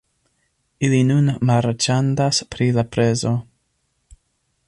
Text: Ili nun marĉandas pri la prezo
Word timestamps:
Ili 0.87 1.01
nun 1.09 1.29
marĉandas 1.49 2.41
pri 2.55 2.69
la 2.79 2.87
prezo 2.97 3.35